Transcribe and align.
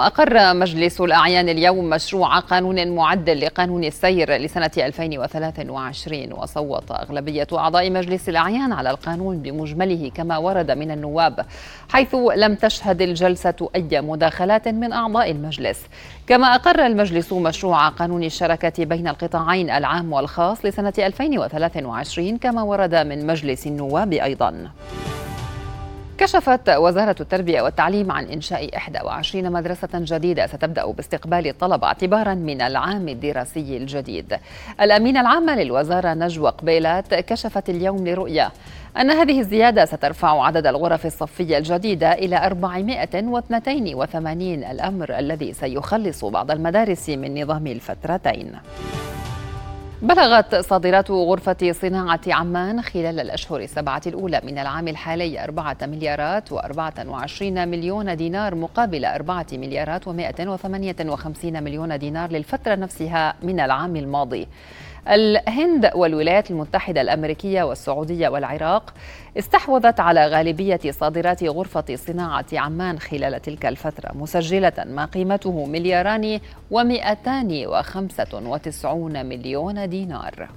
أقر 0.00 0.54
مجلس 0.54 1.00
الأعيان 1.00 1.48
اليوم 1.48 1.90
مشروع 1.90 2.38
قانون 2.38 2.88
معدل 2.88 3.40
لقانون 3.40 3.84
السير 3.84 4.36
لسنة 4.36 4.70
2023 4.78 6.32
وصوت 6.32 6.90
أغلبية 6.90 7.46
أعضاء 7.52 7.90
مجلس 7.90 8.28
الأعيان 8.28 8.72
على 8.72 8.90
القانون 8.90 9.38
بمجمله 9.38 10.10
كما 10.14 10.36
ورد 10.38 10.70
من 10.70 10.90
النواب 10.90 11.46
حيث 11.88 12.14
لم 12.36 12.54
تشهد 12.54 13.02
الجلسة 13.02 13.68
أي 13.76 14.00
مداخلات 14.00 14.68
من 14.68 14.92
أعضاء 14.92 15.30
المجلس. 15.30 15.80
كما 16.26 16.54
أقر 16.54 16.86
المجلس 16.86 17.32
مشروع 17.32 17.88
قانون 17.88 18.24
الشراكة 18.24 18.84
بين 18.84 19.08
القطاعين 19.08 19.70
العام 19.70 20.12
والخاص 20.12 20.64
لسنة 20.64 20.92
2023 20.98 22.38
كما 22.38 22.62
ورد 22.62 22.94
من 22.94 23.26
مجلس 23.26 23.66
النواب 23.66 24.12
أيضاً. 24.12 24.70
كشفت 26.18 26.68
وزارة 26.68 27.16
التربية 27.20 27.62
والتعليم 27.62 28.12
عن 28.12 28.24
إنشاء 28.24 28.70
21 28.74 29.52
مدرسة 29.52 29.88
جديدة 29.94 30.46
ستبدأ 30.46 30.86
باستقبال 30.86 31.46
الطلبة 31.46 31.86
اعتبارا 31.86 32.34
من 32.34 32.60
العام 32.60 33.08
الدراسي 33.08 33.76
الجديد. 33.76 34.38
الأمينة 34.80 35.20
العامة 35.20 35.54
للوزارة 35.54 36.14
نجوى 36.14 36.50
قبيلات 36.50 37.14
كشفت 37.14 37.70
اليوم 37.70 38.08
لرؤيا 38.08 38.50
أن 39.00 39.10
هذه 39.10 39.40
الزيادة 39.40 39.84
سترفع 39.84 40.44
عدد 40.44 40.66
الغرف 40.66 41.06
الصفية 41.06 41.58
الجديدة 41.58 42.12
إلى 42.12 42.46
482 42.46 44.64
الأمر 44.64 45.18
الذي 45.18 45.52
سيخلص 45.52 46.24
بعض 46.24 46.50
المدارس 46.50 47.08
من 47.08 47.42
نظام 47.42 47.66
الفترتين. 47.66 48.52
بلغت 50.02 50.54
صادرات 50.54 51.10
غرفة 51.10 51.72
صناعة 51.72 52.20
عمان 52.26 52.82
خلال 52.82 53.20
الأشهر 53.20 53.60
السبعة 53.60 54.02
الأولى 54.06 54.40
من 54.44 54.58
العام 54.58 54.88
الحالي 54.88 55.44
أربعة 55.44 55.76
مليارات 55.82 56.52
وأربعة 56.52 56.94
وعشرين 57.06 57.68
مليون 57.68 58.16
دينار 58.16 58.54
مقابل 58.54 59.04
أربعة 59.04 59.46
مليارات 59.52 60.08
ومائة 60.08 60.48
وثمانية 60.48 60.96
وخمسين 61.00 61.62
مليون 61.62 61.98
دينار 61.98 62.30
للفترة 62.30 62.74
نفسها 62.74 63.34
من 63.42 63.60
العام 63.60 63.96
الماضي. 63.96 64.48
الهند 65.10 65.90
والولايات 65.94 66.50
المتحدة 66.50 67.00
الأمريكية 67.00 67.62
والسعودية 67.62 68.28
والعراق 68.28 68.94
استحوذت 69.38 70.00
على 70.00 70.26
غالبية 70.26 70.80
صادرات 70.90 71.44
غرفة 71.44 71.96
صناعة 71.96 72.46
عمان 72.52 72.98
خلال 72.98 73.42
تلك 73.42 73.66
الفترة 73.66 74.12
مسجلة 74.14 74.72
ما 74.86 75.04
قيمته 75.04 75.66
ملياران 75.66 76.40
ومئتان 76.70 77.66
وخمسة 77.66 78.28
وتسعون 78.32 79.26
مليون 79.26 79.88
دينار. 79.88 80.48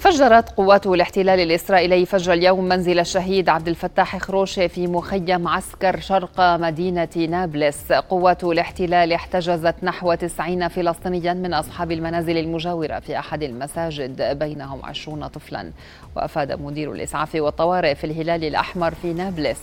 فجرت 0.00 0.48
قوات 0.48 0.86
الاحتلال 0.86 1.40
الإسرائيلي 1.40 2.06
فجر 2.06 2.32
اليوم 2.32 2.64
منزل 2.64 2.98
الشهيد 2.98 3.48
عبد 3.48 3.68
الفتاح 3.68 4.18
خروشي 4.18 4.68
في 4.68 4.86
مخيم 4.86 5.48
عسكر 5.48 6.00
شرق 6.00 6.40
مدينة 6.40 7.08
نابلس. 7.16 7.92
قوات 7.92 8.44
الاحتلال 8.44 9.12
احتجزت 9.12 9.74
نحو 9.82 10.14
90 10.14 10.68
فلسطينيا 10.68 11.34
من 11.34 11.54
أصحاب 11.54 11.92
المنازل 11.92 12.38
المجاورة 12.38 12.98
في 12.98 13.18
أحد 13.18 13.42
المساجد 13.42 14.38
بينهم 14.38 14.80
عشرون 14.84 15.26
طفلا. 15.26 15.70
وأفاد 16.16 16.60
مدير 16.60 16.92
الإسعاف 16.92 17.34
والطوارئ 17.34 17.94
في 17.94 18.04
الهلال 18.04 18.44
الأحمر 18.44 18.94
في 18.94 19.12
نابلس 19.12 19.60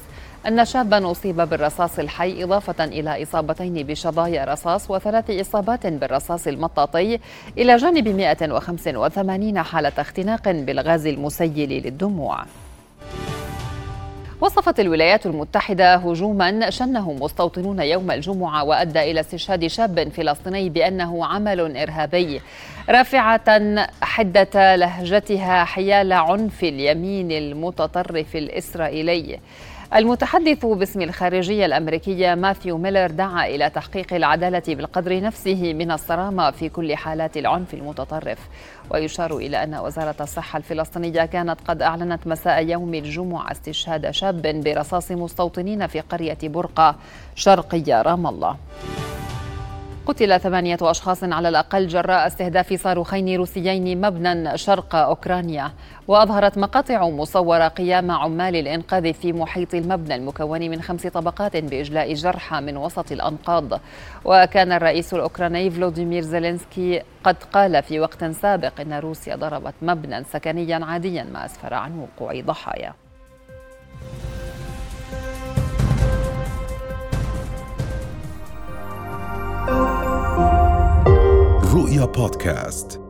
أن 0.47 0.65
شابا 0.65 1.11
أصيب 1.11 1.35
بالرصاص 1.35 1.99
الحي 1.99 2.43
إضافة 2.43 2.85
إلى 2.85 3.23
إصابتين 3.23 3.73
بشظايا 3.73 4.45
رصاص 4.45 4.91
وثلاث 4.91 5.29
إصابات 5.29 5.87
بالرصاص 5.87 6.47
المطاطي 6.47 7.19
إلى 7.57 7.75
جانب 7.75 8.07
185 8.07 9.61
حالة 9.61 9.91
اختناق 9.97 10.51
بالغاز 10.51 11.07
المسيل 11.07 11.69
للدموع. 11.69 12.45
وصفت 14.41 14.79
الولايات 14.79 15.25
المتحدة 15.25 15.95
هجوما 15.95 16.69
شنه 16.69 17.13
مستوطنون 17.13 17.79
يوم 17.79 18.11
الجمعة 18.11 18.63
وأدى 18.63 19.11
إلى 19.11 19.19
استشهاد 19.19 19.67
شاب 19.67 20.09
فلسطيني 20.09 20.69
بأنه 20.69 21.25
عمل 21.25 21.77
إرهابي 21.77 22.41
رافعة 22.89 23.85
حدة 24.01 24.75
لهجتها 24.75 25.63
حيال 25.63 26.13
عنف 26.13 26.63
اليمين 26.63 27.31
المتطرف 27.31 28.35
الإسرائيلي. 28.35 29.39
المتحدث 29.95 30.65
باسم 30.65 31.01
الخارجية 31.01 31.65
الأمريكية 31.65 32.35
ماثيو 32.35 32.77
ميلر 32.77 33.11
دعا 33.11 33.47
إلى 33.47 33.69
تحقيق 33.69 34.13
العدالة 34.13 34.63
بالقدر 34.67 35.21
نفسه 35.21 35.73
من 35.73 35.91
الصرامة 35.91 36.51
في 36.51 36.69
كل 36.69 36.95
حالات 36.95 37.37
العنف 37.37 37.73
المتطرف. 37.73 38.37
ويشار 38.89 39.37
إلى 39.37 39.63
أن 39.63 39.75
وزارة 39.75 40.15
الصحة 40.21 40.57
الفلسطينية 40.57 41.25
كانت 41.25 41.57
قد 41.67 41.81
أعلنت 41.81 42.27
مساء 42.27 42.67
يوم 42.67 42.93
الجمعة 42.93 43.51
استشهاد 43.51 44.11
شاب 44.11 44.63
برصاص 44.63 45.11
مستوطنين 45.11 45.87
في 45.87 45.99
قرية 45.99 46.37
برقة 46.43 46.95
شرقي 47.35 48.01
رام 48.01 48.27
الله. 48.27 48.55
قتل 50.07 50.39
ثمانية 50.39 50.77
أشخاص 50.81 51.23
على 51.23 51.49
الأقل 51.49 51.87
جراء 51.87 52.27
استهداف 52.27 52.73
صاروخين 52.73 53.37
روسيين 53.37 54.01
مبنى 54.01 54.57
شرق 54.57 54.95
أوكرانيا. 54.95 55.71
وأظهرت 56.07 56.57
مقاطع 56.57 57.09
مصورة 57.09 57.67
قيام 57.67 58.11
عمال 58.11 58.55
الإنقاذ 58.55 59.13
في 59.13 59.33
محيط 59.33 59.73
المبنى 59.73 60.15
المكون 60.15 60.69
من 60.69 60.81
خمس 60.81 61.07
طبقات 61.07 61.57
بإجلاء 61.57 62.13
جرحى 62.13 62.61
من 62.61 62.77
وسط 62.77 63.11
الأنقاض. 63.11 63.79
وكان 64.25 64.71
الرئيس 64.71 65.13
الأوكراني 65.13 65.69
فلوديمير 65.69 66.21
زيلينسكي 66.21 67.01
قد 67.23 67.43
قال 67.53 67.83
في 67.83 67.99
وقت 67.99 68.23
سابق 68.23 68.81
إن 68.81 68.93
روسيا 68.93 69.35
ضربت 69.35 69.75
مبنى 69.81 70.23
سكنيا 70.23 70.85
عاديا 70.85 71.23
ما 71.23 71.45
أسفر 71.45 71.73
عن 71.73 71.99
وقوع 71.99 72.41
ضحايا. 72.41 72.93
رؤيا 81.77 82.05
بودكاست. 82.05 83.06